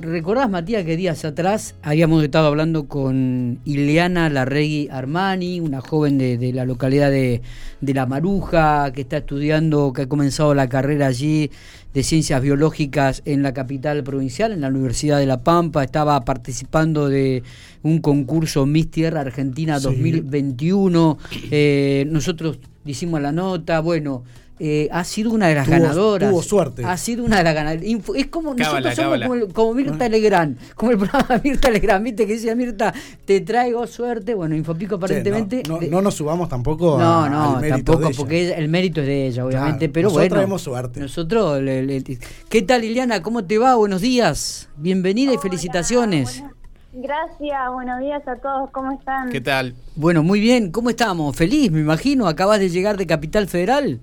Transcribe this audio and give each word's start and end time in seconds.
¿Recordás, 0.00 0.50
Matías, 0.50 0.84
que 0.84 0.96
días 0.96 1.24
atrás 1.24 1.76
habíamos 1.82 2.24
estado 2.24 2.48
hablando 2.48 2.88
con 2.88 3.60
Ileana 3.64 4.28
Larregui 4.28 4.88
Armani, 4.90 5.60
una 5.60 5.80
joven 5.80 6.18
de, 6.18 6.52
la 6.52 6.64
localidad 6.64 7.12
de, 7.12 7.42
La 7.80 8.04
Maruja, 8.04 8.90
que 8.92 9.02
está 9.02 9.18
estudiando, 9.18 9.92
que 9.92 10.02
ha 10.02 10.08
comenzado 10.08 10.52
la 10.52 10.68
carrera 10.68 11.06
allí 11.06 11.52
de 11.92 12.02
ciencias 12.02 12.42
biológicas 12.42 13.22
en 13.24 13.44
la 13.44 13.54
capital 13.54 14.02
provincial, 14.02 14.50
en 14.50 14.62
la 14.62 14.68
Universidad 14.68 15.18
de 15.18 15.26
La 15.26 15.44
Pampa, 15.44 15.84
estaba 15.84 16.24
participando 16.24 17.08
de 17.08 17.44
un 17.84 18.00
concurso 18.00 18.66
Miss 18.66 18.90
Tierra 18.90 19.20
Argentina 19.20 19.78
2021. 19.78 21.18
Eh, 21.52 22.04
nosotros 22.08 22.58
hicimos 22.84 23.20
la 23.22 23.30
nota, 23.30 23.78
bueno 23.78 24.24
eh, 24.60 24.88
ha 24.92 25.02
sido 25.04 25.32
una 25.32 25.48
de 25.48 25.56
las 25.56 25.68
ganadoras. 25.68 26.30
Tuvo 26.30 26.42
suerte. 26.42 26.84
Ha 26.84 26.96
sido 26.96 27.24
una 27.24 27.38
de 27.38 27.44
las 27.44 27.54
ganadoras. 27.54 27.84
Es 28.14 28.26
como 28.28 28.54
nosotros 28.54 28.94
somos 28.94 29.48
como, 29.52 29.74
Mirta 29.74 30.08
Legrand, 30.08 30.56
como 30.74 30.92
el 30.92 30.98
programa 30.98 31.40
Mirta 31.42 31.70
Legrand, 31.70 32.04
viste 32.04 32.26
que 32.26 32.34
decía 32.34 32.54
Mirta, 32.54 32.94
te 33.24 33.40
traigo 33.40 33.86
suerte. 33.86 34.34
Bueno, 34.34 34.54
Infopico 34.54 34.96
aparentemente. 34.96 35.62
no, 35.90 36.00
nos 36.02 36.14
subamos 36.14 36.48
tampoco 36.48 36.98
No, 36.98 37.28
no, 37.28 37.60
tampoco, 37.60 38.10
porque 38.16 38.52
el 38.54 38.68
mérito 38.68 39.00
es 39.00 39.06
de 39.06 39.26
ella, 39.26 39.44
obviamente. 39.44 39.88
pero 39.88 40.06
nosotros 40.08 40.28
bueno. 40.28 40.34
traemos 40.36 40.62
suerte. 40.62 41.00
Nosotros. 41.00 41.60
¿Qué 42.48 42.62
tal, 42.62 42.82
Liliana? 42.82 43.22
¿Cómo 43.22 43.44
te 43.44 43.58
va? 43.58 43.74
Buenos 43.74 44.00
días. 44.00 44.68
Bienvenida 44.76 45.32
y 45.32 45.38
felicitaciones. 45.38 46.44
Gracias, 46.96 47.58
buenos 47.72 47.98
días 47.98 48.22
a 48.28 48.36
todos, 48.36 48.70
¿cómo 48.70 48.92
están? 48.92 49.28
¿Qué 49.30 49.40
tal? 49.40 49.74
Bueno, 49.96 50.22
muy 50.22 50.38
bien, 50.38 50.70
¿cómo 50.70 50.90
estamos? 50.90 51.34
Feliz, 51.34 51.72
me 51.72 51.80
imagino, 51.80 52.28
acabas 52.28 52.60
de 52.60 52.68
llegar 52.68 52.96
de 52.96 53.04
Capital 53.04 53.48
Federal. 53.48 54.00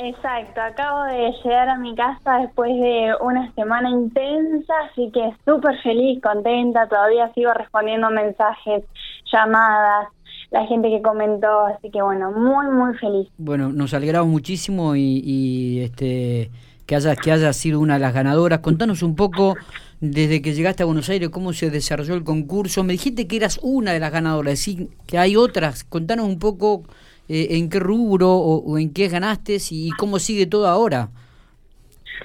Exacto, 0.00 0.60
acabo 0.60 1.04
de 1.04 1.32
llegar 1.42 1.68
a 1.68 1.78
mi 1.78 1.94
casa 1.94 2.38
después 2.40 2.70
de 2.70 3.12
una 3.20 3.52
semana 3.54 3.90
intensa, 3.90 4.72
así 4.90 5.10
que 5.12 5.34
súper 5.44 5.76
feliz, 5.82 6.22
contenta, 6.22 6.88
todavía 6.88 7.32
sigo 7.34 7.52
respondiendo 7.52 8.08
mensajes, 8.10 8.84
llamadas, 9.32 10.08
la 10.50 10.66
gente 10.66 10.88
que 10.88 11.02
comentó, 11.02 11.66
así 11.66 11.90
que 11.90 12.00
bueno, 12.00 12.30
muy, 12.30 12.66
muy 12.68 12.96
feliz. 12.98 13.28
Bueno, 13.38 13.70
nos 13.70 13.92
alegramos 13.92 14.28
muchísimo 14.28 14.94
y, 14.94 15.20
y 15.24 15.80
este 15.80 16.50
que 16.86 16.96
hayas, 16.96 17.18
que 17.18 17.30
hayas 17.30 17.54
sido 17.56 17.80
una 17.80 17.94
de 17.94 18.00
las 18.00 18.14
ganadoras. 18.14 18.60
Contanos 18.60 19.02
un 19.02 19.14
poco 19.14 19.56
desde 20.00 20.40
que 20.40 20.54
llegaste 20.54 20.82
a 20.82 20.86
Buenos 20.86 21.10
Aires, 21.10 21.28
cómo 21.28 21.52
se 21.52 21.70
desarrolló 21.70 22.14
el 22.14 22.24
concurso. 22.24 22.82
Me 22.82 22.94
dijiste 22.94 23.26
que 23.26 23.36
eras 23.36 23.60
una 23.62 23.92
de 23.92 24.00
las 24.00 24.10
ganadoras, 24.10 24.52
decir, 24.52 24.88
que 25.06 25.18
hay 25.18 25.36
otras. 25.36 25.84
Contanos 25.84 26.26
un 26.26 26.38
poco 26.38 26.84
eh, 27.28 27.48
en 27.50 27.68
qué 27.68 27.78
rubro 27.78 28.30
o, 28.32 28.78
en 28.78 28.92
qué 28.92 29.08
ganaste 29.08 29.58
y 29.70 29.90
cómo 29.90 30.18
sigue 30.18 30.46
todo 30.46 30.66
ahora. 30.66 31.08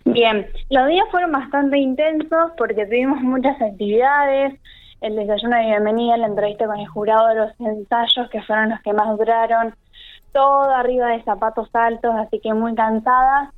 Bien, 0.06 0.48
los 0.70 0.88
días 0.88 1.06
fueron 1.12 1.32
bastante 1.32 1.78
intensos 1.78 2.52
porque 2.58 2.86
tuvimos 2.86 3.22
muchas 3.22 3.62
actividades, 3.62 4.60
el 5.02 5.16
desayuno 5.16 5.56
de 5.58 5.66
bienvenida, 5.66 6.18
la 6.18 6.28
entrevista 6.28 6.66
con 6.66 6.80
el 6.80 6.88
jurado, 6.88 7.34
los 7.36 7.60
ensayos 7.60 8.30
que 8.30 8.42
fueron 8.42 8.70
los 8.70 8.82
que 8.82 8.94
más 8.94 9.18
duraron, 9.18 9.76
todo 10.32 10.72
arriba 10.72 11.08
de 11.10 11.24
zapatos 11.24 11.70
altos, 11.74 12.14
así 12.16 12.40
que 12.40 12.54
muy 12.54 12.74
cansadas 12.76 13.54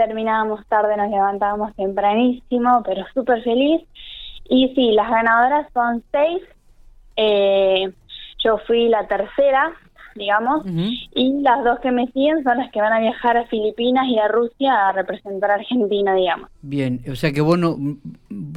terminábamos 0.00 0.66
tarde, 0.66 0.96
nos 0.96 1.10
levantábamos 1.10 1.76
tempranísimo, 1.76 2.82
pero 2.84 3.04
súper 3.12 3.42
feliz. 3.42 3.82
Y 4.48 4.72
sí, 4.74 4.92
las 4.92 5.10
ganadoras 5.10 5.66
son 5.74 6.02
seis. 6.10 6.42
Eh, 7.16 7.92
yo 8.42 8.56
fui 8.66 8.88
la 8.88 9.06
tercera, 9.06 9.72
digamos, 10.14 10.64
y 11.14 11.40
las 11.42 11.64
dos 11.64 11.78
que 11.80 11.90
me 11.90 12.06
siguen 12.08 12.42
son 12.42 12.58
las 12.58 12.70
que 12.72 12.80
van 12.80 12.92
a 12.92 13.00
viajar 13.00 13.36
a 13.36 13.46
Filipinas 13.46 14.06
y 14.08 14.18
a 14.18 14.28
Rusia 14.28 14.88
a 14.88 14.92
representar 14.92 15.50
a 15.50 15.54
Argentina, 15.54 16.14
digamos. 16.14 16.48
Bien, 16.62 17.00
o 17.10 17.14
sea 17.14 17.32
que 17.32 17.40
vos 17.40 17.58
no 17.58 17.76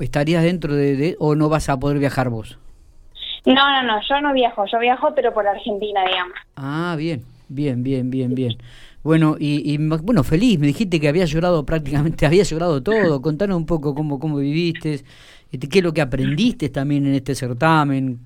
estarías 0.02 0.44
dentro 0.44 0.76
de, 0.76 1.16
o 1.20 1.36
no 1.36 1.50
vas 1.50 1.70
a 1.70 1.80
poder 1.80 2.00
viajar 2.00 2.30
vos. 2.30 2.58
No, 3.46 3.54
no, 3.54 3.84
no, 3.84 4.00
yo 4.08 4.22
no 4.22 4.34
viajo, 4.34 4.66
yo 4.72 4.80
viajo 4.80 5.14
pero 5.16 5.34
por 5.34 5.48
Argentina, 5.48 6.02
digamos. 6.06 6.38
Ah, 6.56 6.96
bien, 6.98 7.24
bien, 7.50 7.84
bien, 7.84 8.10
bien, 8.10 8.34
bien. 8.34 8.58
Bueno, 9.04 9.36
y, 9.38 9.78
bueno, 9.78 10.24
feliz, 10.24 10.58
me 10.60 10.68
dijiste 10.68 10.98
que 11.00 11.10
había 11.10 11.26
llorado 11.26 11.66
prácticamente, 11.66 12.26
había 12.26 12.44
llorado 12.44 12.82
todo. 12.82 13.22
Contanos 13.22 13.58
un 13.58 13.66
poco 13.66 13.94
cómo, 13.94 14.18
cómo 14.18 14.38
viviste, 14.38 15.02
este, 15.52 15.70
qué 15.70 15.80
es 15.80 15.84
lo 15.84 15.94
que 15.94 16.02
aprendiste 16.02 16.70
también 16.70 17.06
en 17.06 17.16
este 17.16 17.36
certamen. 17.36 18.20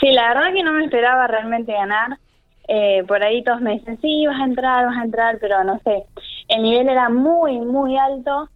Sí, 0.00 0.10
la 0.12 0.28
verdad 0.28 0.52
que 0.54 0.62
no 0.62 0.72
me 0.72 0.84
esperaba 0.84 1.26
realmente 1.26 1.72
ganar. 1.72 2.18
Eh, 2.68 3.04
por 3.06 3.22
ahí 3.22 3.42
todos 3.42 3.60
me 3.60 3.72
dicen, 3.72 4.00
sí, 4.00 4.26
vas 4.26 4.40
a 4.40 4.44
entrar, 4.44 4.86
vas 4.86 4.96
a 4.96 5.04
entrar, 5.04 5.38
pero 5.40 5.64
no 5.64 5.80
sé, 5.84 6.04
el 6.48 6.62
nivel 6.62 6.88
era 6.88 7.08
muy, 7.08 7.58
muy 7.58 7.96
alto 7.96 8.48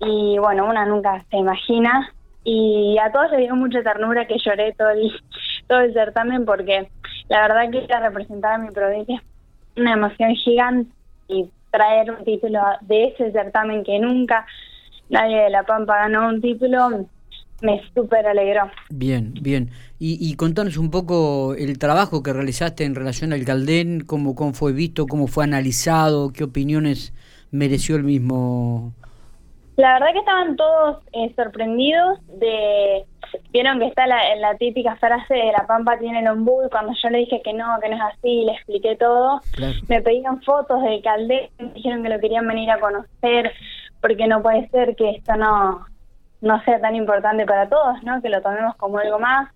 y 0.00 0.38
bueno, 0.38 0.66
una 0.68 0.84
nunca 0.84 1.24
se 1.30 1.36
imagina. 1.36 2.12
Y 2.44 2.96
a 2.98 3.12
todos 3.12 3.30
les 3.30 3.40
dio 3.40 3.54
mucha 3.54 3.82
ternura 3.82 4.26
que 4.26 4.38
lloré 4.38 4.72
todo 4.72 4.90
el, 4.90 5.12
todo 5.68 5.80
el 5.80 5.92
certamen 5.92 6.44
porque 6.44 6.88
la 7.28 7.42
verdad 7.42 7.70
que 7.70 7.84
era 7.84 8.00
representar 8.00 8.54
a 8.54 8.58
mi 8.58 8.70
provincia 8.70 9.22
una 9.76 9.92
emoción 9.92 10.34
gigante 10.34 10.90
y 11.28 11.48
traer 11.70 12.10
un 12.10 12.24
título 12.24 12.60
de 12.82 13.04
ese 13.06 13.32
certamen 13.32 13.84
que 13.84 13.98
nunca 13.98 14.44
nadie 15.08 15.42
de 15.42 15.50
La 15.50 15.62
Pampa 15.62 15.98
ganó 15.98 16.28
un 16.28 16.40
título, 16.40 17.06
me 17.62 17.80
súper 17.94 18.26
alegró. 18.26 18.70
Bien, 18.90 19.34
bien. 19.40 19.70
Y, 19.98 20.18
y, 20.20 20.34
contanos 20.36 20.76
un 20.76 20.90
poco 20.90 21.54
el 21.54 21.78
trabajo 21.78 22.22
que 22.22 22.32
realizaste 22.32 22.84
en 22.84 22.94
relación 22.94 23.32
al 23.32 23.44
Caldén, 23.44 24.00
cómo, 24.00 24.34
cómo 24.34 24.52
fue 24.52 24.72
visto, 24.72 25.06
cómo 25.06 25.26
fue 25.26 25.44
analizado, 25.44 26.32
qué 26.32 26.44
opiniones 26.44 27.14
mereció 27.50 27.96
el 27.96 28.04
mismo. 28.04 28.92
La 29.76 29.94
verdad 29.94 30.12
que 30.12 30.18
estaban 30.18 30.56
todos 30.56 30.98
eh, 31.12 31.32
sorprendidos 31.36 32.18
de 32.38 33.06
Vieron 33.50 33.78
que 33.78 33.86
está 33.86 34.06
la, 34.06 34.18
la 34.36 34.56
típica 34.56 34.96
frase 34.96 35.34
de 35.34 35.52
la 35.52 35.66
pampa 35.66 35.98
tiene 35.98 36.20
el 36.20 36.28
ombú 36.28 36.62
y 36.64 36.70
cuando 36.70 36.92
yo 37.02 37.08
le 37.10 37.18
dije 37.18 37.40
que 37.42 37.52
no, 37.52 37.78
que 37.80 37.88
no 37.88 37.96
es 37.96 38.02
así, 38.02 38.44
le 38.44 38.52
expliqué 38.52 38.96
todo, 38.96 39.40
me 39.88 40.02
pedían 40.02 40.42
fotos 40.42 40.82
de 40.82 41.00
Caldén, 41.02 41.48
me 41.58 41.72
dijeron 41.72 42.02
que 42.02 42.08
lo 42.08 42.20
querían 42.20 42.46
venir 42.46 42.70
a 42.70 42.80
conocer, 42.80 43.52
porque 44.00 44.26
no 44.26 44.42
puede 44.42 44.68
ser 44.68 44.96
que 44.96 45.10
esto 45.10 45.36
no, 45.36 45.86
no 46.42 46.62
sea 46.64 46.80
tan 46.80 46.94
importante 46.94 47.46
para 47.46 47.68
todos, 47.68 48.02
¿no? 48.02 48.20
Que 48.20 48.28
lo 48.28 48.42
tomemos 48.42 48.76
como 48.76 48.98
algo 48.98 49.18
más. 49.18 49.50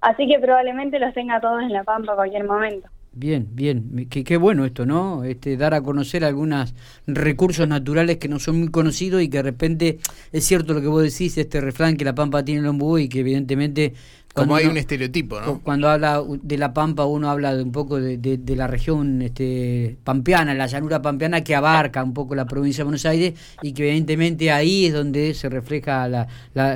Así 0.00 0.26
que 0.26 0.38
probablemente 0.40 0.98
los 0.98 1.14
tenga 1.14 1.40
todos 1.40 1.62
en 1.62 1.72
la 1.72 1.84
pampa 1.84 2.12
a 2.12 2.16
cualquier 2.16 2.44
momento. 2.44 2.88
Bien, 3.12 3.46
bien, 3.52 4.08
qué, 4.10 4.24
qué 4.24 4.36
bueno 4.36 4.64
esto, 4.64 4.86
¿no? 4.86 5.22
Este, 5.22 5.56
dar 5.56 5.72
a 5.72 5.82
conocer 5.82 6.24
algunos 6.24 6.74
recursos 7.06 7.68
naturales 7.68 8.16
que 8.16 8.28
no 8.28 8.40
son 8.40 8.58
muy 8.58 8.68
conocidos 8.68 9.22
y 9.22 9.28
que 9.30 9.36
de 9.36 9.42
repente 9.44 9.98
es 10.32 10.44
cierto 10.44 10.74
lo 10.74 10.80
que 10.80 10.88
vos 10.88 11.02
decís, 11.02 11.38
este 11.38 11.60
refrán 11.60 11.96
que 11.96 12.04
la 12.04 12.14
pampa 12.14 12.44
tiene 12.44 12.62
el 12.62 12.66
ombú 12.66 12.98
y 12.98 13.08
que 13.08 13.20
evidentemente... 13.20 13.94
Como 14.34 14.56
hay 14.56 14.66
un 14.66 14.76
estereotipo, 14.76 15.40
¿no? 15.40 15.60
Cuando 15.62 15.88
habla 15.88 16.20
de 16.26 16.58
la 16.58 16.74
pampa 16.74 17.04
uno 17.04 17.30
habla 17.30 17.54
de 17.54 17.62
un 17.62 17.70
poco 17.70 18.00
de, 18.00 18.18
de, 18.18 18.56
la 18.56 18.66
región 18.66 19.22
este, 19.22 19.96
pampeana, 20.02 20.54
la 20.54 20.66
llanura 20.66 21.00
pampeana 21.00 21.44
que 21.44 21.54
abarca 21.54 22.02
un 22.02 22.12
poco 22.12 22.34
la 22.34 22.44
provincia 22.44 22.82
de 22.82 22.84
Buenos 22.84 23.06
Aires 23.06 23.56
y 23.62 23.72
que 23.72 23.88
evidentemente 23.88 24.50
ahí 24.50 24.86
es 24.86 24.92
donde 24.92 25.34
se 25.34 25.48
refleja 25.48 26.08
la, 26.08 26.26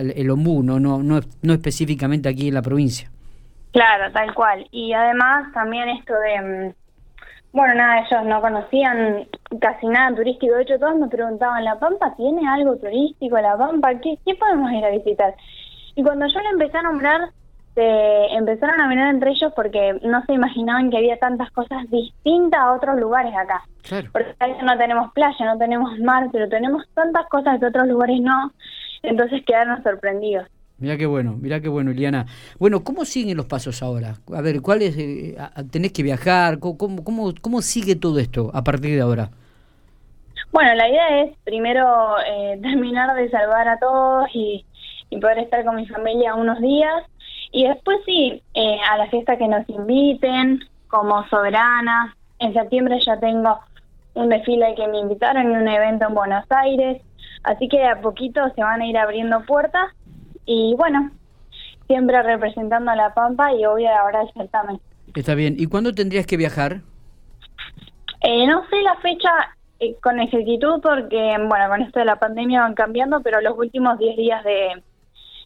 el 0.01 0.31
ombú, 0.31 0.63
¿no? 0.63 0.79
No, 0.79 1.03
no, 1.03 1.21
no 1.43 1.53
específicamente 1.53 2.29
aquí 2.29 2.47
en 2.47 2.55
la 2.55 2.63
provincia. 2.63 3.11
Claro, 3.73 4.13
tal 4.13 4.33
cual. 4.35 4.67
Y 4.71 4.93
además 4.93 5.53
también 5.53 5.89
esto 5.89 6.15
de, 6.15 6.69
mm, 6.69 6.75
bueno, 7.53 7.75
nada, 7.75 8.07
ellos 8.07 8.25
no 8.25 8.41
conocían 8.41 9.27
casi 9.61 9.87
nada 9.89 10.15
turístico. 10.15 10.55
De 10.55 10.63
hecho, 10.63 10.79
todos 10.79 10.97
me 10.97 11.09
preguntaban, 11.09 11.65
¿La 11.65 11.79
Pampa 11.79 12.15
tiene 12.17 12.49
algo 12.49 12.77
turístico? 12.77 13.37
¿La 13.39 13.57
Pampa 13.57 13.99
qué, 14.01 14.17
qué 14.25 14.37
podemos 14.37 14.71
ir 14.71 14.85
a 14.85 14.91
visitar? 14.91 15.35
Y 15.97 16.05
cuando 16.05 16.29
yo 16.29 16.41
le 16.41 16.51
empecé 16.51 16.79
a 16.79 16.83
nombrar, 16.83 17.21
se 17.79 18.37
empezaron 18.37 18.81
a 18.81 18.89
mirar 18.89 19.15
entre 19.15 19.31
ellos 19.31 19.53
porque 19.55 20.01
no 20.03 20.25
se 20.27 20.33
imaginaban 20.33 20.91
que 20.91 20.97
había 20.97 21.17
tantas 21.19 21.49
cosas 21.53 21.89
distintas 21.91 22.61
a 22.61 22.73
otros 22.73 22.99
lugares 22.99 23.33
acá. 23.37 23.63
Porque 24.11 24.31
acá 24.31 24.49
no 24.65 24.77
tenemos 24.77 25.13
playa, 25.13 25.47
no 25.47 25.57
tenemos 25.59 25.97
mar, 26.01 26.29
pero 26.33 26.49
tenemos 26.49 26.85
tantas 26.95 27.27
cosas 27.29 27.61
que 27.61 27.67
otros 27.67 27.87
lugares 27.87 28.21
no. 28.21 28.53
Entonces 29.05 29.45
quedaron 29.47 29.81
sorprendidos. 29.85 30.49
Mira 30.79 30.97
qué 30.97 31.07
bueno, 31.07 31.37
mira 31.41 31.61
qué 31.61 31.69
bueno, 31.69 31.93
Iliana. 31.93 32.27
Bueno, 32.59 32.83
¿cómo 32.83 33.05
siguen 33.05 33.37
los 33.37 33.47
pasos 33.47 33.81
ahora? 33.81 34.17
A 34.35 34.41
ver, 34.41 34.61
¿cuáles 34.61 34.97
eh, 34.99 35.37
tenés 35.71 35.93
que 35.93 36.03
viajar? 36.03 36.59
¿Cómo, 36.59 37.05
cómo, 37.05 37.33
¿Cómo 37.41 37.63
sigue 37.63 37.95
todo 37.95 38.19
esto 38.19 38.51
a 38.53 38.65
partir 38.65 38.97
de 38.97 39.03
ahora? 39.03 39.31
Bueno, 40.51 40.75
la 40.75 40.89
idea 40.89 41.23
es 41.23 41.37
primero 41.45 42.17
eh, 42.27 42.59
terminar 42.63 43.15
de 43.15 43.31
salvar 43.31 43.69
a 43.69 43.79
todos 43.79 44.29
y, 44.35 44.65
poder 45.21 45.39
estar 45.39 45.65
con 45.65 45.77
mi 45.77 45.87
familia 45.87 46.35
unos 46.35 46.61
días. 46.61 47.05
Y 47.51 47.67
después 47.67 47.99
sí, 48.05 48.43
eh, 48.55 48.79
a 48.91 48.99
la 48.99 49.09
fiesta 49.09 49.37
que 49.39 49.49
nos 49.49 49.69
inviten, 49.69 50.61
como 50.89 51.27
soberana. 51.29 52.15
En 52.39 52.53
septiembre 52.53 52.99
ya 53.05 53.19
tengo 53.19 53.59
un 54.15 54.29
desfile 54.29 54.75
que 54.77 54.87
me 54.89 54.99
invitaron 54.99 55.53
y 55.53 55.57
un 55.57 55.69
evento 55.69 56.07
en 56.09 56.15
Buenos 56.15 56.45
Aires. 56.51 57.03
Así 57.45 57.69
que 57.69 57.85
a 57.85 58.01
poquito 58.01 58.41
se 58.55 58.63
van 58.63 58.81
a 58.81 58.87
ir 58.87 58.99
abriendo 58.99 59.45
puertas 59.47 59.95
y 60.45 60.75
bueno, 60.77 61.11
siempre 61.87 62.23
representando 62.23 62.91
a 62.91 62.97
La 62.97 63.15
Pampa 63.15 63.53
y 63.55 63.65
obvio 63.65 63.89
ahora 63.91 64.23
el 64.23 64.33
certamen. 64.33 64.81
Está 65.15 65.35
bien. 65.35 65.57
¿Y 65.59 65.67
cuándo 65.67 65.95
tendrías 65.95 66.27
que 66.27 66.37
viajar? 66.37 66.81
Eh, 68.21 68.47
no 68.47 68.67
sé 68.69 68.83
la 68.83 68.97
fecha 68.97 69.31
eh, 69.79 69.97
con 70.03 70.19
exactitud 70.19 70.81
porque, 70.83 71.37
bueno, 71.47 71.69
con 71.69 71.83
esto 71.83 72.01
de 72.01 72.05
la 72.05 72.17
pandemia 72.17 72.63
van 72.63 72.75
cambiando, 72.75 73.21
pero 73.21 73.41
los 73.41 73.57
últimos 73.57 73.99
10 73.99 74.17
días 74.17 74.45
de, 74.45 74.83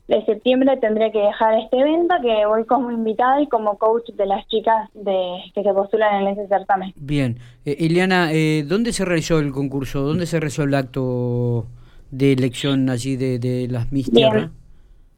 de 0.08 0.24
septiembre 0.24 0.76
tendré 0.78 1.12
que 1.12 1.20
dejar 1.20 1.58
este 1.58 1.78
evento, 1.78 2.14
que 2.20 2.44
voy 2.46 2.64
como 2.64 2.90
invitada 2.90 3.40
y 3.40 3.46
como 3.46 3.78
coach 3.78 4.10
de 4.10 4.26
las 4.26 4.46
chicas 4.48 4.90
de 4.94 5.38
que 5.54 5.62
se 5.62 5.72
postulan 5.72 6.22
en 6.22 6.28
ese 6.28 6.48
certamen. 6.48 6.92
Bien. 6.96 7.38
Eh, 7.64 7.76
Ileana, 7.78 8.32
eh, 8.32 8.64
¿dónde 8.66 8.92
se 8.92 9.04
realizó 9.04 9.38
el 9.38 9.52
concurso? 9.52 10.02
¿Dónde 10.02 10.26
se 10.26 10.40
realizó 10.40 10.64
el 10.64 10.74
acto 10.74 11.66
de 12.10 12.32
elección 12.32 12.90
allí 12.90 13.16
de, 13.16 13.38
de 13.38 13.68
las 13.68 13.92
Miss? 13.92 14.10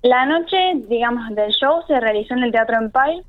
La 0.02 0.26
noche, 0.26 0.56
digamos, 0.88 1.34
del 1.34 1.50
show 1.52 1.80
se 1.86 1.98
realizó 1.98 2.34
en 2.34 2.44
el 2.44 2.52
Teatro 2.52 2.76
Empire 2.76 3.22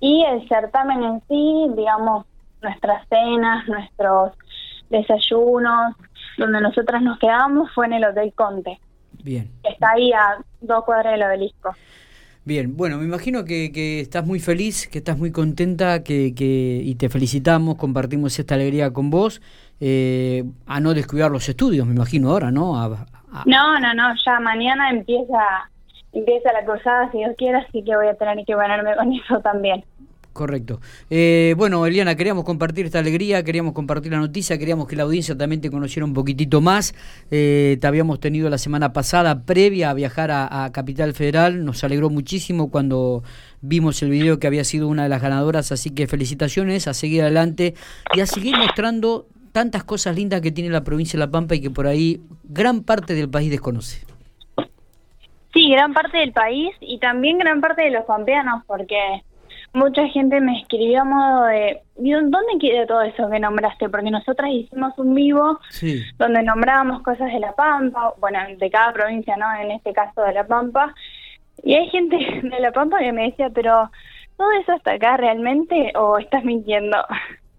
y 0.00 0.22
el 0.24 0.46
certamen 0.48 1.02
en 1.02 1.22
sí, 1.28 1.66
digamos, 1.76 2.26
nuestras 2.62 3.08
cenas, 3.08 3.66
nuestros 3.68 4.32
desayunos, 4.90 5.96
donde 6.36 6.60
nosotras 6.60 7.02
nos 7.02 7.18
quedamos 7.18 7.72
fue 7.74 7.86
en 7.86 7.94
el 7.94 8.04
Hotel 8.04 8.32
Conte. 8.34 8.78
Bien. 9.22 9.50
Está 9.62 9.92
ahí 9.92 10.12
a 10.12 10.38
dos 10.60 10.84
cuadras 10.84 11.12
del 11.12 11.22
obelisco. 11.22 11.74
Bien, 12.44 12.74
bueno, 12.76 12.96
me 12.96 13.04
imagino 13.04 13.44
que, 13.44 13.70
que, 13.70 14.00
estás 14.00 14.26
muy 14.26 14.40
feliz, 14.40 14.88
que 14.88 14.98
estás 14.98 15.18
muy 15.18 15.30
contenta 15.30 16.02
que, 16.02 16.34
que, 16.34 16.80
y 16.82 16.94
te 16.94 17.10
felicitamos, 17.10 17.76
compartimos 17.76 18.38
esta 18.38 18.54
alegría 18.54 18.92
con 18.92 19.10
vos, 19.10 19.42
eh, 19.78 20.44
a 20.66 20.80
no 20.80 20.94
descuidar 20.94 21.30
los 21.30 21.48
estudios, 21.48 21.86
me 21.86 21.94
imagino 21.94 22.30
ahora, 22.30 22.50
¿no? 22.50 22.72
No, 23.44 23.78
no, 23.78 23.94
no, 23.94 24.14
ya 24.24 24.40
mañana 24.40 24.90
empieza 24.90 25.70
empieza 26.12 26.52
la 26.52 26.64
cruzada, 26.64 27.10
si 27.12 27.18
Dios 27.18 27.34
quiere, 27.36 27.58
así 27.58 27.84
que 27.84 27.94
voy 27.94 28.08
a 28.08 28.14
tener 28.14 28.44
que 28.44 28.54
ganarme 28.54 28.96
con 28.96 29.12
eso 29.12 29.40
también. 29.40 29.84
Correcto. 30.32 30.80
Eh, 31.10 31.54
bueno, 31.56 31.84
Eliana, 31.84 32.14
queríamos 32.14 32.44
compartir 32.44 32.86
esta 32.86 33.00
alegría, 33.00 33.42
queríamos 33.42 33.72
compartir 33.72 34.12
la 34.12 34.18
noticia, 34.18 34.56
queríamos 34.58 34.86
que 34.86 34.94
la 34.94 35.02
audiencia 35.02 35.36
también 35.36 35.60
te 35.60 35.70
conociera 35.70 36.06
un 36.06 36.14
poquitito 36.14 36.60
más. 36.60 36.94
Eh, 37.32 37.78
te 37.80 37.86
habíamos 37.86 38.20
tenido 38.20 38.48
la 38.48 38.58
semana 38.58 38.92
pasada, 38.92 39.42
previa 39.44 39.90
a 39.90 39.94
viajar 39.94 40.30
a, 40.30 40.70
Capital 40.72 41.14
Federal. 41.14 41.64
Nos 41.64 41.82
alegró 41.82 42.10
muchísimo 42.10 42.70
cuando 42.70 43.24
vimos 43.60 44.02
el 44.02 44.10
video 44.10 44.38
que 44.38 44.46
había 44.46 44.62
sido 44.62 44.86
una 44.86 45.02
de 45.02 45.08
las 45.08 45.20
ganadoras, 45.20 45.72
así 45.72 45.90
que 45.90 46.06
felicitaciones, 46.06 46.86
a 46.86 46.94
seguir 46.94 47.22
adelante 47.22 47.74
y 48.14 48.20
a 48.20 48.26
seguir 48.26 48.56
mostrando 48.56 49.26
tantas 49.50 49.82
cosas 49.82 50.14
lindas 50.14 50.42
que 50.42 50.52
tiene 50.52 50.70
la 50.70 50.84
provincia 50.84 51.18
de 51.18 51.26
La 51.26 51.30
Pampa 51.30 51.56
y 51.56 51.60
que 51.60 51.70
por 51.70 51.88
ahí 51.88 52.20
gran 52.44 52.82
parte 52.82 53.14
del 53.14 53.28
país 53.28 53.50
desconoce. 53.50 54.06
Sí, 55.52 55.68
gran 55.70 55.92
parte 55.92 56.18
del 56.18 56.32
país 56.32 56.70
y 56.80 56.98
también 57.00 57.38
gran 57.38 57.60
parte 57.60 57.82
de 57.82 57.90
los 57.90 58.04
pampeanos, 58.04 58.62
porque 58.66 59.22
mucha 59.72 60.06
gente 60.08 60.40
me 60.40 60.60
escribió 60.60 61.02
a 61.02 61.04
modo 61.04 61.44
de, 61.44 61.82
¿dónde 61.96 62.58
quiere 62.58 62.86
todo 62.86 63.02
eso 63.02 63.30
que 63.30 63.38
nombraste? 63.38 63.88
Porque 63.88 64.10
nosotras 64.10 64.50
hicimos 64.50 64.98
un 64.98 65.14
vivo 65.14 65.58
donde 66.18 66.42
nombrábamos 66.42 67.02
cosas 67.02 67.32
de 67.32 67.38
La 67.38 67.52
Pampa, 67.52 68.14
bueno, 68.18 68.38
de 68.58 68.70
cada 68.70 68.92
provincia, 68.92 69.36
¿no? 69.36 69.46
En 69.60 69.70
este 69.70 69.92
caso 69.92 70.22
de 70.22 70.32
La 70.32 70.46
Pampa. 70.46 70.94
Y 71.62 71.74
hay 71.74 71.88
gente 71.90 72.16
de 72.42 72.60
La 72.60 72.72
Pampa 72.72 72.98
que 72.98 73.12
me 73.12 73.30
decía, 73.30 73.50
pero 73.50 73.90
¿todo 74.36 74.50
eso 74.60 74.72
está 74.72 74.92
acá 74.92 75.16
realmente 75.16 75.92
o 75.96 76.18
estás 76.18 76.44
mintiendo? 76.44 76.98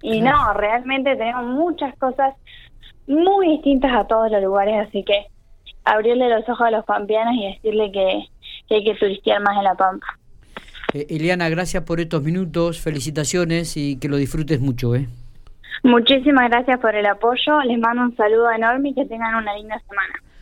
Y 0.03 0.19
no, 0.19 0.55
realmente 0.55 1.15
tenemos 1.15 1.45
muchas 1.45 1.95
cosas 1.99 2.33
muy 3.05 3.49
distintas 3.49 3.93
a 3.93 4.07
todos 4.07 4.31
los 4.31 4.41
lugares, 4.41 4.87
así 4.87 5.03
que 5.03 5.27
abrirle 5.85 6.27
los 6.27 6.49
ojos 6.49 6.61
a 6.67 6.71
los 6.71 6.85
pampeanos 6.85 7.35
y 7.35 7.53
decirle 7.53 7.91
que, 7.91 8.23
que 8.67 8.75
hay 8.77 8.83
que 8.83 8.95
turistear 8.95 9.43
más 9.43 9.55
en 9.59 9.63
La 9.63 9.75
Pampa. 9.75 10.07
Eh, 10.93 11.07
Eliana, 11.09 11.49
gracias 11.49 11.83
por 11.83 11.99
estos 11.99 12.23
minutos, 12.23 12.81
felicitaciones 12.81 13.77
y 13.77 13.97
que 13.99 14.09
lo 14.09 14.17
disfrutes 14.17 14.59
mucho. 14.59 14.95
¿eh? 14.95 15.07
Muchísimas 15.83 16.49
gracias 16.49 16.79
por 16.79 16.95
el 16.95 17.05
apoyo, 17.05 17.61
les 17.61 17.79
mando 17.79 18.03
un 18.03 18.15
saludo 18.15 18.51
enorme 18.51 18.89
y 18.89 18.93
que 18.93 19.05
tengan 19.05 19.35
una 19.35 19.55
linda 19.55 19.81
semana. 19.87 20.13